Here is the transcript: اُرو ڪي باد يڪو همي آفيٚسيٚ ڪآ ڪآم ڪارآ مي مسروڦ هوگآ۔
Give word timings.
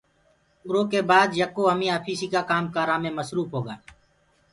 اُرو 0.65 0.81
ڪي 0.91 0.99
باد 1.09 1.29
يڪو 1.41 1.63
همي 1.71 1.87
آفيٚسيٚ 1.97 2.31
ڪآ 2.33 2.41
ڪآم 2.49 2.63
ڪارآ 2.75 2.95
مي 3.03 3.09
مسروڦ 3.17 3.47
هوگآ۔ 3.53 3.75